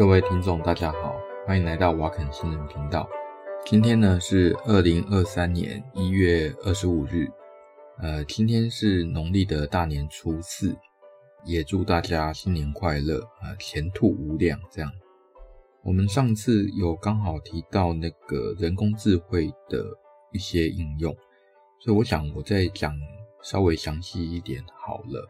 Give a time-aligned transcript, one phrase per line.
[0.00, 1.14] 各位听众，大家好，
[1.46, 3.06] 欢迎来到瓦肯新人频道。
[3.66, 7.28] 今天呢是二零二三年一月二十五日，
[7.98, 10.74] 呃，今天是农历的大年初四，
[11.44, 14.58] 也祝大家新年快乐啊，前途无量。
[14.70, 14.90] 这样，
[15.84, 19.84] 我们上次有刚好提到那个人工智慧的
[20.32, 21.14] 一些应用，
[21.78, 22.98] 所以我想我再讲
[23.42, 25.28] 稍微详细一点好了，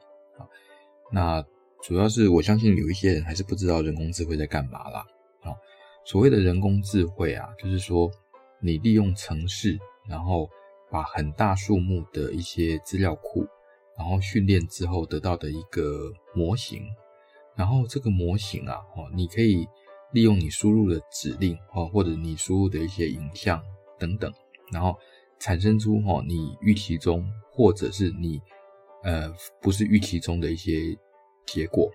[1.10, 1.45] 那。
[1.83, 5.01] 主要是我相信有一些人还是不知道人工智慧在干嘛啦。
[5.41, 5.57] 啊，
[6.05, 8.11] 所谓的人工智慧啊，就是说
[8.61, 10.48] 你利用程式，然后
[10.91, 13.47] 把很大数目的一些资料库，
[13.97, 16.83] 然后训练之后得到的一个模型，
[17.57, 19.66] 然后这个模型啊，哦，你可以
[20.12, 23.60] 利用你输入的指令，哦，或者你输入的一些影像
[23.99, 24.30] 等等，
[24.71, 24.95] 然后
[25.38, 28.38] 产生出哦你预期中或者是你
[29.02, 29.32] 呃
[29.63, 30.95] 不是预期中的一些。
[31.52, 31.90] 结果，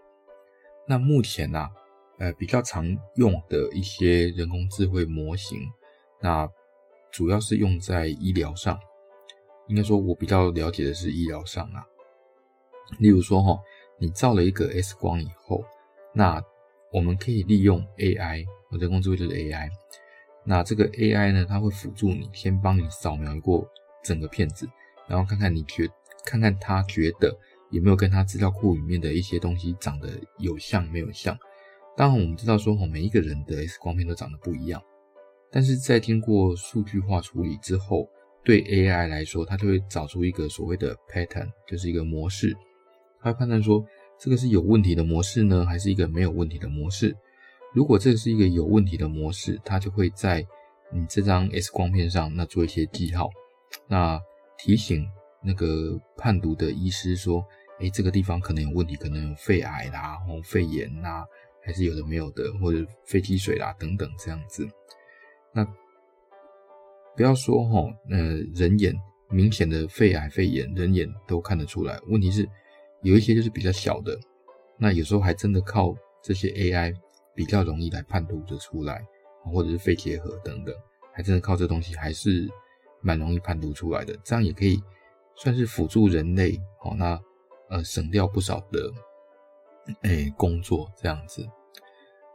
[0.86, 1.72] 那目前呢、啊，
[2.20, 5.58] 呃，比较常用的一些人工智慧模型，
[6.20, 6.46] 那
[7.10, 8.78] 主要是用在医疗上。
[9.68, 11.88] 应该说，我比较了解的是医疗上啊。
[13.00, 13.58] 例如说，哈，
[13.98, 15.64] 你照了一个 X 光以后，
[16.14, 16.44] 那
[16.92, 18.46] 我们可以利用 AI，
[18.78, 19.70] 人工智慧就是 AI。
[20.44, 23.66] 那这个 AI 呢，它会辅助你，先帮你扫描过
[24.04, 24.70] 整个片子，
[25.08, 25.90] 然后看看你觉，
[26.26, 27.34] 看看他觉得。
[27.76, 30.10] 有没有跟他资料库里面的一些东西长得
[30.40, 31.38] 有像没有像？
[31.98, 34.82] 当然，我们知道说，每一个人的 X 光片都长得不一样，
[35.52, 38.08] 但是在经过数据化处理之后，
[38.46, 42.56] 对 AI 来说，它就会找出一个所谓的 pattern，就是一个模式。
[43.22, 43.86] 它会判断说，
[44.18, 47.14] 这个是有问题的模式呢，还是一个没有问题的模式？
[47.74, 50.46] 如果这是一个有问题的模式，它就会在
[50.94, 53.30] 你这张 X 光片上那做一些记号，
[53.90, 54.18] 那
[54.58, 55.06] 提醒
[55.44, 57.46] 那个判读的医师说。
[57.80, 61.26] 诶，这个地方可能有问题，可能有肺癌啦，或肺炎啦，
[61.62, 64.68] 还是有的没有的，或者肺积水啦等等这样子。
[65.54, 65.66] 那
[67.16, 68.94] 不要说哈，呃，人眼
[69.30, 72.00] 明显的肺癌、肺炎，人眼都看得出来。
[72.08, 72.48] 问题是
[73.02, 74.18] 有一些就是比较小的，
[74.78, 76.94] 那有时候还真的靠这些 AI
[77.34, 79.06] 比较容易来判读的出来，
[79.44, 80.74] 或者是肺结核等等，
[81.14, 82.50] 还真的靠这东西还是
[83.02, 84.18] 蛮容易判读出来的。
[84.24, 84.82] 这样也可以
[85.36, 86.96] 算是辅助人类哦。
[86.98, 87.20] 那
[87.70, 88.92] 呃，省掉不少的
[90.04, 91.48] 诶、工作这样子。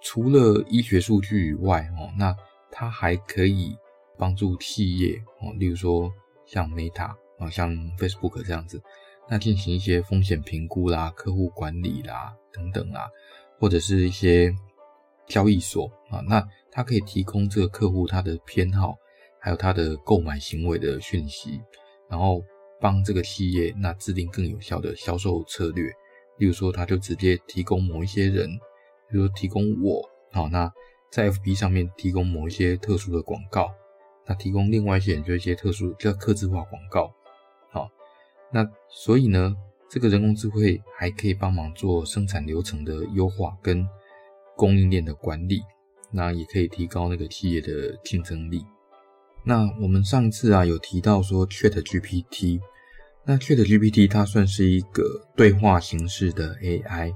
[0.03, 2.35] 除了医学数据以外，哦，那
[2.71, 3.77] 它还可以
[4.19, 6.11] 帮助企业哦，例如说
[6.47, 8.83] 像 Meta 啊，像 Facebook 这样子，
[9.29, 13.09] 那进行一些风险评估啦、客户管理啦等等啦，
[13.59, 14.53] 或者是一些
[15.27, 18.97] 交易所啊，那它可以提供这个客户他的偏好，
[19.39, 21.61] 还有他的购买行为的讯息，
[22.09, 22.43] 然后。
[22.81, 25.85] 帮这个企业那制定更有效的销售策略，
[26.39, 28.49] 例如说，他就直接提供某一些人，
[29.11, 30.03] 比如说提供我，
[30.33, 30.73] 好，那
[31.11, 33.71] 在 FB 上面提供某一些特殊的广告，
[34.27, 37.13] 那提供另外一些人就一些特殊叫客制化广告，
[37.71, 37.91] 好，
[38.53, 39.55] 那所以呢，
[39.89, 43.87] 这个人工智慧还可以帮忙做生产流程的优化跟
[44.57, 45.61] 供应链的管理，
[46.11, 48.65] 那也可以提高那个企业的竞争力。
[49.45, 52.61] 那我们上次啊有提到说 ChatGPT，
[53.25, 57.15] 那 ChatGPT 它算是一个对话形式的 AI。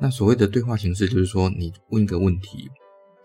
[0.00, 2.70] 那所谓的对话形式，就是说你问一个问题，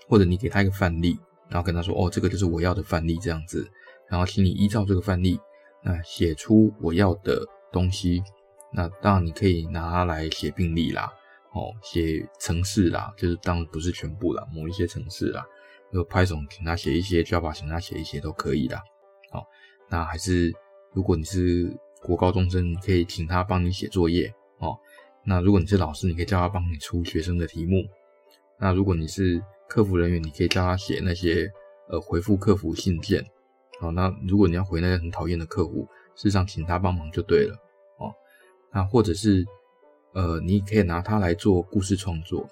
[0.09, 1.17] 或者你给他一个范例，
[1.49, 3.65] 然后跟他说，哦，这个就是我要的范例这样子，
[4.09, 5.39] 然后请你依照这个范例，
[5.81, 7.41] 那写出我要的
[7.71, 8.21] 东西。
[8.73, 11.09] 那当然你可以拿来写病历啦，
[11.53, 15.45] 哦，写程式啦，就是当然不是全部啦，某一些程式啦。
[15.95, 18.75] 就 Python 请他写一些，Java 请他写一些都可以的。
[19.31, 19.47] 好，
[19.89, 20.53] 那还是
[20.91, 21.73] 如果你是
[22.03, 24.77] 国高中生，你可以请他帮你写作业哦。
[25.23, 27.81] 那如果你是老师，你可以叫他帮你出学生的题目。
[28.59, 31.49] 那如果你是客服人员，你可以叫他写那些
[31.89, 33.25] 呃回复客服信件。
[33.79, 37.55] 好，那如果你要回那些很讨厌的客户，事实上请他帮忙就对了
[37.99, 38.13] 哦。
[38.73, 39.45] 那或者是
[40.13, 42.45] 呃，你可以拿它来做故事创作。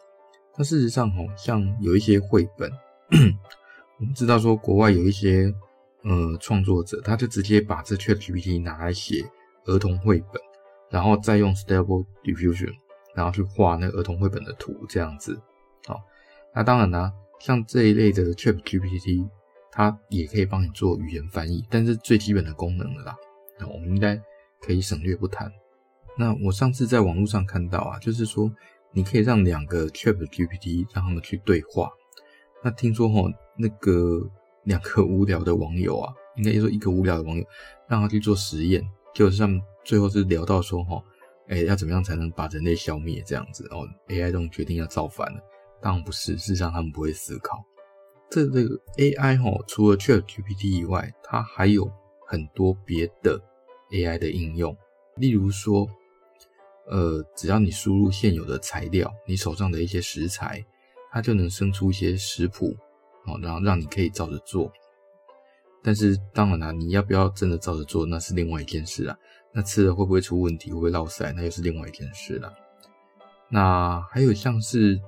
[0.57, 2.71] 那事实上哦，像有一些绘本。
[3.99, 5.53] 我们知道说，国外有一些
[6.03, 9.23] 呃创作者，他就直接把这 ChatGPT 拿来写
[9.65, 10.41] 儿童绘本，
[10.89, 12.73] 然后再用 Stable Diffusion，
[13.15, 15.39] 然后去画那儿童绘本的图，这样子。
[15.85, 16.01] 好，
[16.55, 19.29] 那当然呢，像这一类的 ChatGPT，
[19.71, 23.15] 它也可以帮你做语言翻译，但是最基本的功能了啦，
[23.59, 24.19] 那我们应该
[24.59, 25.51] 可以省略不谈。
[26.17, 28.51] 那我上次在网络上看到啊，就是说
[28.91, 31.89] 你可以让两个 ChatGPT 让他们去对话。
[32.63, 33.21] 那听说哈，
[33.57, 34.21] 那个
[34.63, 37.45] 两个无聊的网友啊， 应该说一个无聊的网友，
[37.87, 38.81] 让他去做实验，
[39.13, 41.03] 就是他们最后是聊到说哈，
[41.49, 45.41] 哎，要怎么样才能把人类消灭这样子哦，AI 这种决定要造反了，
[45.81, 47.63] 当然不是，事实上他们不会思考。
[48.29, 51.91] 这这个 AI 哈，除了 ChatGPT 以外，它还有
[52.25, 53.39] 很多别的
[53.91, 54.75] AI 的应用。
[55.17, 55.85] 例如说，
[56.87, 60.65] 呃，只要你输入现有的材料，你手上的一些食材，
[61.13, 62.75] 它就能生出一些食谱，
[63.27, 64.71] 哦，然后让你可以照着做。
[65.83, 69.15] 但是当然啦，你要不要真的照着做，那是另外一件事啦。
[69.51, 72.51] 那吃了会不会出问题，会不会落赛，那又是另外一件事啦。
[73.49, 74.99] 那还有像是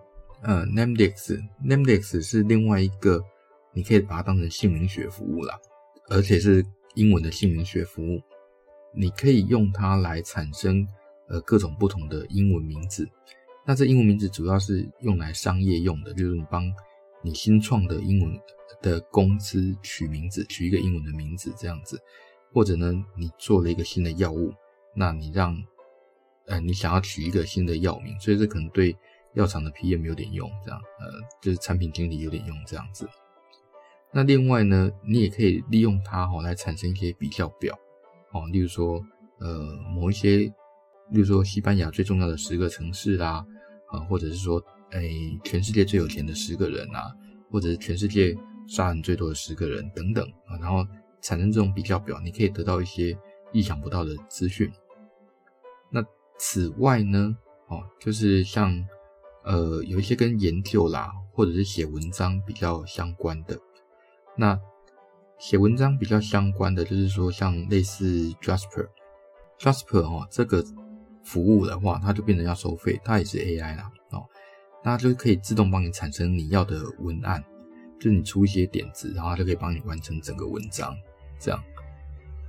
[0.44, 3.24] 呃，Namedex，Namedex 是另外一个，
[3.74, 5.58] 你可以把它当成姓名学服务啦，
[6.10, 6.64] 而且是
[6.94, 8.22] 英文的姓名学服务。
[8.94, 10.88] 你可以用它来产生
[11.30, 13.10] 呃各种不同的英文名字。
[13.66, 16.72] 那这英文名字主要是用来商业用的，就是你帮
[17.24, 18.40] 你新创的英文
[18.82, 22.00] 的公司取名字，取一个英文的名字这样子。
[22.54, 24.54] 或者呢，你做了一个新的药物，
[24.96, 25.62] 那你让
[26.46, 28.96] 呃你想要取一个新的药名，所以这可能对
[29.34, 31.06] 药厂的 PM 有点用，这样呃
[31.42, 33.10] 就是产品经理有点用这样子。
[34.14, 37.78] 那另外呢，你也可以利用它哈来产生一些比较表，
[38.32, 39.04] 哦，例如说
[39.40, 43.46] 呃某一些，例如说西班牙最重要的十个城市啦，
[44.02, 47.14] 或者是说诶全世界最有钱的十个人啊，
[47.52, 48.36] 或者是全世界
[48.68, 50.86] 杀人最多的十个人等等啊，然后。
[51.22, 53.18] 产生这种比较表，你可以得到一些
[53.52, 54.72] 意想不到的资讯。
[55.90, 56.06] 那
[56.38, 57.36] 此外呢，
[57.68, 58.72] 哦，就是像
[59.44, 63.60] 呃有一些跟研究啦，或者是写文章比较相关的。
[64.38, 64.60] 那
[65.40, 70.64] 写文章比较相关的，就是说像类似 Jasper，Jasper 哦这个
[71.26, 74.24] 服务的话，它就变成要收费，它也是 AI 啦，哦，
[74.84, 77.44] 那它就可以自动帮你产生你要的文案，
[78.00, 80.96] 就你出一些点子，然后它就可以帮你完成整个文章。
[81.38, 81.62] 这样，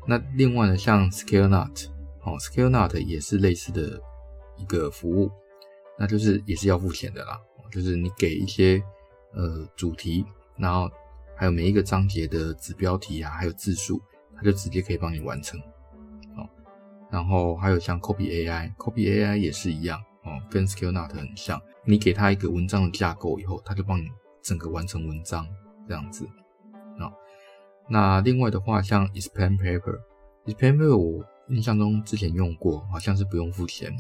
[0.07, 1.89] 那另外呢，像 ScaleNote，
[2.23, 4.01] 哦，ScaleNote 也是类似的
[4.57, 5.31] 一个服务，
[5.99, 7.41] 那就是也是要付钱的啦，
[7.73, 8.81] 就是你给一些
[9.33, 10.25] 呃主题，
[10.57, 10.89] 然后
[11.35, 14.01] 还有每一个章节的子标题啊，还有字数，
[14.37, 15.61] 它就直接可以帮你完成，
[17.11, 24.09] 然后还有像 Copy AI，Copy AI 也是一样，哦，跟 ScaleNote 很像，你给它一个文章的架构以后，它就帮你
[24.43, 25.47] 整个完成文章
[25.87, 26.29] 这样子。
[27.89, 33.97] 那另外的话，像 Expand Paper，Expand Paper 我印象中之前用过，好像是不用付钱。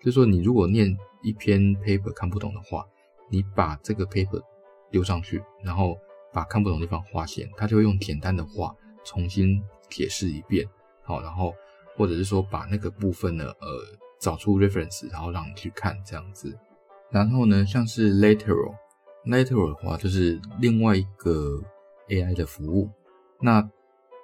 [0.00, 2.84] 就是说，你如果念一篇 paper 看不懂的话，
[3.30, 4.42] 你把这个 paper
[4.90, 5.96] 丢上去，然后
[6.32, 8.74] 把看不懂的地方划线，它就会用简单的话
[9.04, 10.66] 重新解释一遍。
[11.04, 11.54] 好，然后
[11.96, 13.68] 或者是说把那个部分呢，呃，
[14.20, 16.56] 找出 reference，然后让你去看这样子。
[17.10, 21.60] 然后呢，像是 Lateral，Lateral 的话就是另外一个
[22.08, 22.90] AI 的服务。
[23.40, 23.68] 那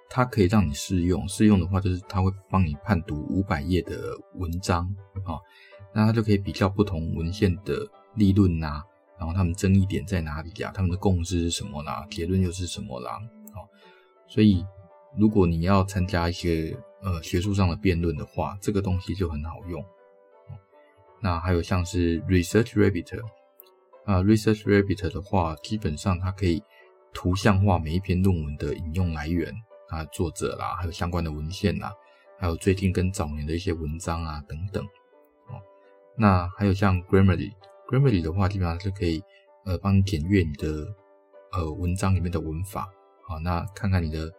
[0.08, 4.84] 它可以让你试用，试用的话就是它会帮你判读五百页的文章
[5.24, 5.36] 啊，
[5.92, 8.82] 那它就可以比较不同文献的立论呐，
[9.18, 10.72] 然后他们争议点在哪里呀？
[10.74, 12.06] 他们的共识是什么啦？
[12.10, 13.20] 结论又是什么啦？
[13.52, 13.60] 啊，
[14.26, 14.64] 所以
[15.16, 19.84] 如果你要参加一些呃学术上的辩论的话，这个东西就很好用。
[21.20, 23.20] 那还有像是 ResearchRabbit
[24.04, 26.62] 啊，ResearchRabbit 的话，基本上它可以。
[27.14, 29.52] 图像化每一篇论文的引用来源
[29.88, 31.90] 啊，作者啦，还有相关的文献啦，
[32.38, 34.84] 还有最近跟早年的一些文章啊等等。
[35.46, 35.58] 哦，
[36.16, 39.22] 那还有像 Grammarly，Grammarly 的话，基本上是可以
[39.64, 40.86] 呃帮你检阅你的
[41.52, 42.82] 呃文章里面的文法
[43.26, 44.30] 啊，那看看你的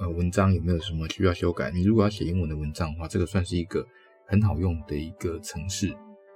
[0.00, 1.70] 呃文章有没有什么需要修改。
[1.70, 3.86] 你如果要写英文的文章的话，这个算是一个
[4.26, 5.92] 很好用的一个程式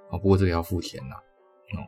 [0.09, 1.15] 啊，不过这个要付钱呐。
[1.77, 1.83] 哦，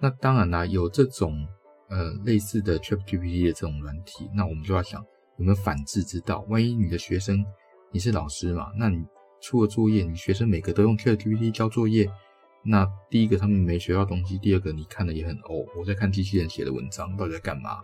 [0.00, 1.46] 那当然啦，有这种。
[1.88, 5.04] 呃，类似的 ChatGPT 的这种软体，那我们就要想
[5.36, 6.42] 有没有反制之道。
[6.48, 7.44] 万一你的学生，
[7.90, 9.04] 你是老师嘛，那你
[9.42, 12.10] 出了作业，你学生每个都用 ChatGPT 交作业，
[12.64, 17.82] 那第一个他们没学到东西，第二个你看的也很哦，我在看机器人写的文章，到底在干嘛？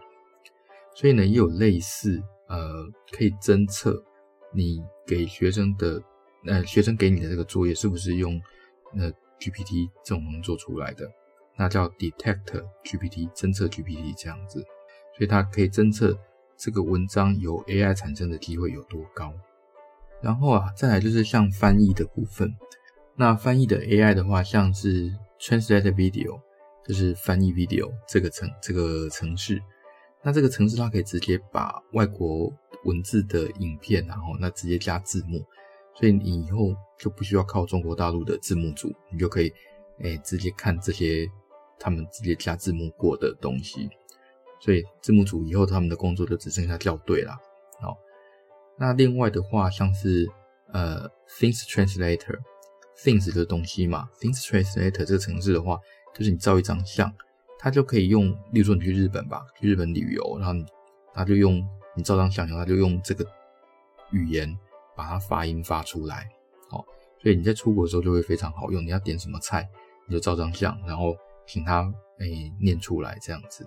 [0.95, 4.03] 所以呢，也有类似呃，可以侦测
[4.53, 6.03] 你给学生的
[6.47, 8.41] 呃，学生给你的这个作业是不是用
[8.97, 11.09] 呃 GPT 这种能做出来的。
[11.57, 14.61] 那叫 Detect GPT，侦测 GPT 这样子，
[15.17, 16.17] 所以它可以侦测
[16.57, 19.35] 这个文章由 AI 产生的机会有多高。
[20.23, 22.57] 然后啊，再来就是像翻译的部分。
[23.17, 26.41] 那翻译的 AI 的话，像是 Translate Video，
[26.87, 29.61] 就是翻译 video 这个程这个程式。
[30.23, 32.53] 那这个程式它可以直接把外国
[32.85, 35.45] 文字的影片，然后那直接加字幕，
[35.95, 39.53] 所以你以后就不需要靠中国大陆的字幕组，你就可以
[40.01, 41.29] 诶、直接看这些。
[41.81, 43.89] 他们直接加字幕过的东西，
[44.61, 47.33] 所以字幕组以后他们的工作就只剩下校对了。
[47.81, 47.97] 好，
[48.77, 50.29] 那另外的话，像是
[50.73, 51.09] 呃
[51.39, 55.79] ，Things Translator，Things 的东西嘛，Things Translator 这个程式的话，
[56.13, 57.15] 就是你照一张相，
[57.59, 60.65] 他就可以用，例如说你去日本吧，去日本旅游，然后你
[61.13, 63.27] 他就用你照张相，然后他就用这个
[64.13, 64.57] 语言
[64.97, 66.29] 把它发音发出来，
[66.71, 66.85] 哦，
[67.21, 68.85] 所以你在出国的时候就会非常好用。
[68.85, 69.69] 你要点什么菜，
[70.07, 73.67] 你就照张相，然后请他诶、念出来这样子。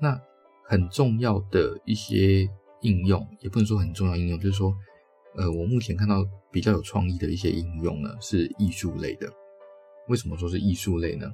[0.00, 0.20] 那
[0.64, 2.48] 很重要的一些
[2.80, 4.74] 应用，也不能说很重要应用，就是说，
[5.36, 9.30] 呃，我目前看到比较有创意的一些应用呢，是艺术类的。
[10.08, 11.30] 为什么说是艺术类呢？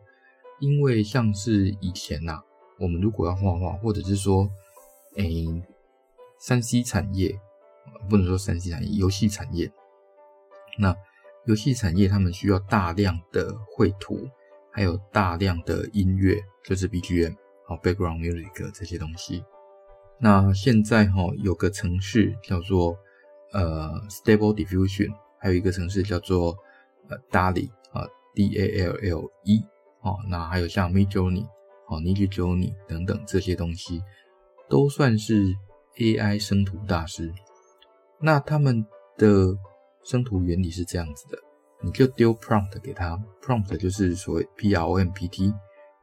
[0.60, 2.44] 因为像是以前呐、啊，
[2.78, 4.48] 我们如果要画画，或者是说，
[5.16, 5.46] 诶，
[6.38, 7.38] 三 C 产业，
[8.08, 9.72] 不能说三 C 产业，游戏产业。
[10.78, 10.94] 那
[11.46, 14.28] 游戏产业他们需要大量的绘图，
[14.70, 17.34] 还有大量的音乐，就是 BGM，
[17.66, 19.42] 好，background music 这些东西。
[20.18, 22.96] 那现在哈有个程式叫做
[23.52, 26.56] 呃 Stable Diffusion，还有一个程式叫做
[27.08, 27.70] 呃 DALL-E。
[28.32, 29.60] D A L L E
[30.02, 31.46] 哦，那还有像 Midjourney
[31.88, 34.02] 哦，Midjourney 等等这些东西，
[34.68, 35.54] 都算是
[35.96, 37.32] AI 生图大师。
[38.18, 39.54] 那他们的
[40.02, 41.38] 生图原理是这样子的，
[41.82, 45.52] 你就丢 prompt 给他，prompt 就是所谓 P R O M P T，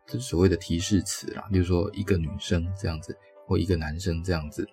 [0.06, 4.68] 就是所谓的提示词啦，比如说一个女生这样子，或一个男生这样子，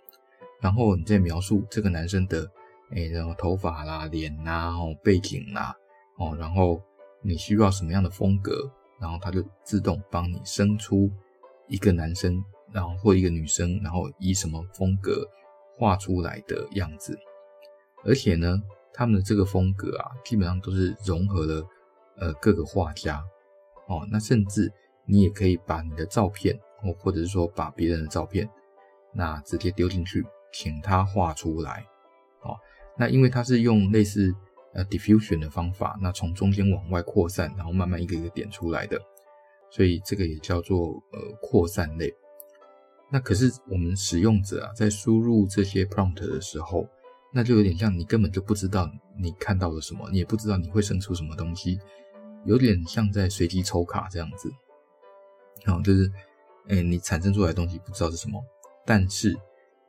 [0.60, 2.50] 然后你再描述这个男生的
[2.90, 5.74] 诶，然后头发啦、脸啦、哦背景啦，
[6.18, 6.82] 哦，然后。
[7.26, 8.70] 你需要什么样的风格，
[9.04, 11.10] 然后它就自动帮你生出
[11.68, 12.42] 一个男生，
[12.72, 15.28] 然后或一个女生，然后以什么风格
[15.76, 17.14] 画出来的样子。
[18.02, 18.58] 而且呢，
[18.94, 21.62] 他们的这个风格啊，基本上都是融合了
[22.16, 23.22] 呃各个画家
[23.88, 24.08] 哦。
[24.10, 24.72] 那甚至
[25.04, 28.48] 你也可以把你的照片，或或者是说把别人的照片，
[29.12, 31.84] 那直接丢进去，请他画出来。
[32.40, 32.56] 哦，
[32.96, 34.34] 那因为它是用类似。
[34.74, 39.00] 呃，diffusion 的方法，那从中间往外扩散，然后慢慢一个一个点出来的，
[39.70, 42.12] 所以这个也叫做呃扩散类。
[43.08, 46.88] 那可是我们使用者啊，在输入这些 prompt 的时候，
[47.32, 51.78] 那就有点像你根本就不知道你看到了什么，你也不知道你会生出什么东西，
[52.44, 54.50] 有点像在随机抽卡这样子。
[55.64, 56.10] 好，就是，
[56.66, 58.42] 哎，你产生出来的东西不知道是什么，
[58.84, 59.32] 但是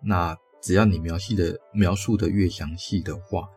[0.04, 3.50] 那只要你描述的描述的越详细的话。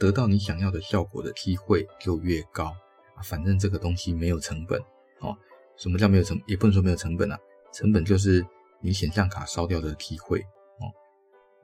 [0.00, 2.74] 得到你想要的效果的机会就越高
[3.14, 3.20] 啊！
[3.22, 4.80] 反正这个东西没有成本
[5.20, 5.36] 哦。
[5.76, 6.40] 什么叫没有成？
[6.46, 7.38] 也不能说没有成本啊，
[7.70, 8.44] 成本就是
[8.80, 10.88] 你显像卡烧掉的机会哦。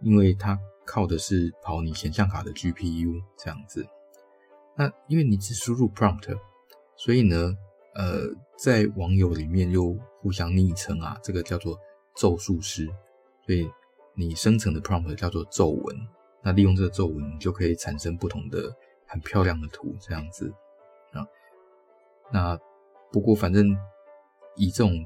[0.02, 3.86] 因为它靠的是跑你显像卡的 GPU 这样子。
[4.76, 6.38] 那因为你只输入 prompt，
[6.94, 7.54] 所以呢，
[7.94, 8.28] 呃，
[8.58, 11.78] 在网友里面又互相昵称啊，这个叫做
[12.14, 12.86] 咒术师，
[13.46, 13.66] 所以
[14.14, 15.96] 你生成的 prompt 叫做咒文。
[16.46, 18.72] 那利用这个皱纹，你就可以产生不同的
[19.04, 20.48] 很漂亮的图，这样子
[21.10, 21.26] 啊。
[22.32, 22.56] 那
[23.10, 23.76] 不过反正
[24.54, 25.04] 以这种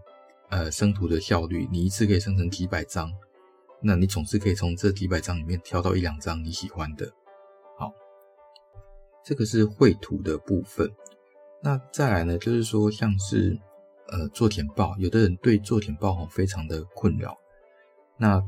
[0.50, 3.10] 呃生图的效率，你一次可以生成几百张，
[3.80, 7.10] 那你总是可以从这几百张里面挑到一两张你喜欢的。
[7.78, 7.90] 好，
[9.24, 10.86] 这个是绘图的部分。
[11.62, 13.58] 那再来呢，就是说像是
[14.08, 17.34] 呃做简报，有的人对做简报非常的困扰。
[18.18, 18.44] 那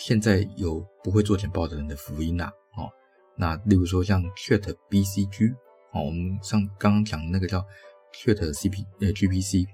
[0.00, 2.90] 现在有不会做简报的人的福音呐，哦，
[3.36, 5.54] 那例如说像 Chat BCG，
[5.92, 7.62] 哦，我们上刚刚讲的那个叫
[8.14, 9.66] Chat CP 呃 GPC，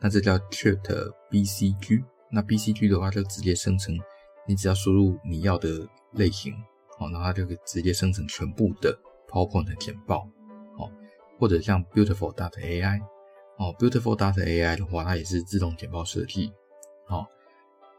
[0.00, 3.94] 那这叫 Chat BCG，那 BCG 的话就直接生成，
[4.46, 6.54] 你只要输入你要的类型，
[6.98, 8.98] 哦，然后它就可以直接生成全部的
[9.28, 10.26] PowerPoint 的简报，
[10.78, 10.90] 哦，
[11.38, 13.02] 或者像 Beautiful Dot AI，
[13.58, 16.50] 哦，Beautiful Dot AI 的话，它也是自动简报设计，
[17.08, 17.26] 哦。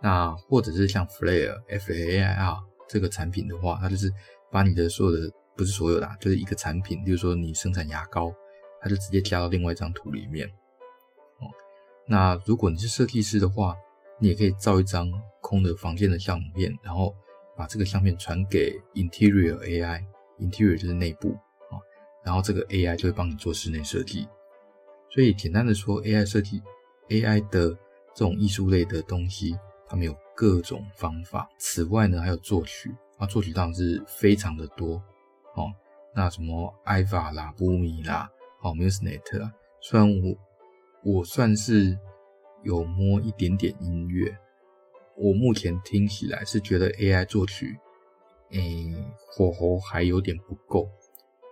[0.01, 4.11] 那或者是像 Flair F A I R 这个产品的话，它就是
[4.49, 8.33] 把你的所有的不是所有的，啊就是一个产品，比如说你生产牙膏，
[8.81, 10.47] 它就直接加到另外一张图里面。
[11.39, 11.51] 哦，
[12.07, 13.75] 那如果你是设计师的话，
[14.19, 17.13] 你也可以造一张空的房间的相片，然后
[17.57, 21.33] 把这个相片传给 Interior AI，Interior 就是内部
[21.69, 21.75] 啊，
[22.23, 24.27] 然后这个 AI 就会帮你做室内设计。
[25.11, 26.61] 所以简单的说，AI 设计
[27.09, 27.69] AI 的
[28.15, 29.57] 这种艺术类的东西。
[29.89, 32.95] 他们有各种方法，此外呢，还有作曲。
[33.17, 34.95] 啊，作曲当然是非常的多。
[35.55, 35.73] 哦。
[36.15, 38.29] 那什么 Aiva 啦、Boomy 啦、
[38.61, 40.35] 哦 Muse.net 啊，虽然我
[41.03, 41.97] 我算是
[42.63, 44.35] 有摸一点点音乐，
[45.15, 47.79] 我目前听起来是觉得 AI 作曲，
[48.49, 48.91] 诶，
[49.27, 50.89] 火候还有点不够，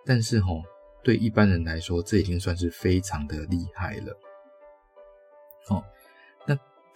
[0.06, 0.64] 但是哈、哦，
[1.04, 4.18] 对一般人来说，这已经算是非常的厉害了，
[5.70, 5.84] 哦。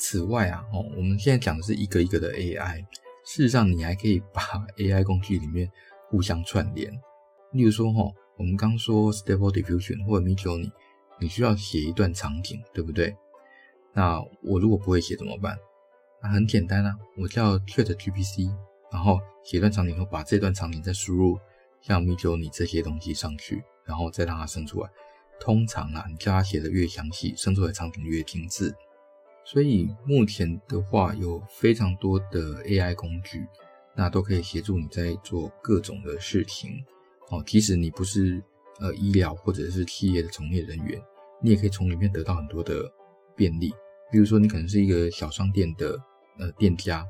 [0.02, 2.80] 此外啊，哦，我们现在讲的是一个一个的 AI，
[3.24, 4.42] 事实上你还可以把
[4.78, 5.72] AI 工具里面
[6.10, 6.92] 互相串联。
[7.52, 10.72] 例如说，哈，我们刚说 Stable Diffusion 或者 Midjourney，
[11.20, 13.16] 你需要写一段场景，对不对？
[13.94, 15.56] 那我如果不会写怎么办？
[16.24, 18.52] 那很简单啊，我叫 ChatGPT，
[18.92, 21.38] 然后写段场景后，把这段场景再输入
[21.80, 24.90] 像 Midjourney 这些东西上去，然后再让它生出来。
[25.40, 28.74] 通常啊，你叫它写的越详细，生出来的场景越精致。
[29.44, 33.46] 所以目前的话，有非常多的 AI 工具，
[33.96, 36.84] 那都可以协助你在做各种的事情。
[37.30, 38.42] 哦，即使你不是
[38.80, 41.02] 呃医疗或者是企业的从业人员，
[41.42, 42.92] 你也可以从里面得到很多的
[43.36, 43.72] 便利。
[44.12, 45.98] 比如说，你可能是一个小商店的
[46.38, 47.06] 呃店家，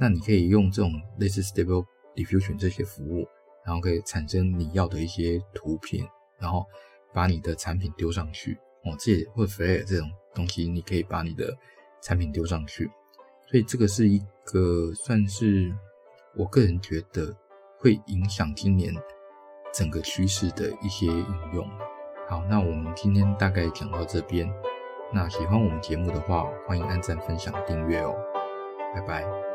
[0.00, 1.84] 那你可以用这种类似 Stable
[2.16, 3.28] Diffusion 这些服务，
[3.64, 6.06] 然后可以产生你要的一些图片，
[6.38, 6.66] 然后
[7.12, 8.58] 把你的产品丢上去。
[8.84, 11.56] 哦，这或者 Flare 这种东西，你可以把你的
[12.00, 12.90] 产品丢上去。
[13.50, 15.72] 所以这个是一个算是
[16.36, 17.36] 我个人觉得
[17.78, 18.94] 会影响今年
[19.72, 21.68] 整个趋势的一些应用。
[22.28, 24.50] 好，那我们今天大概讲到这边。
[25.12, 28.14] 那喜欢我们节目的话，欢迎按赞、分享、订阅哦。
[28.94, 29.51] 拜拜。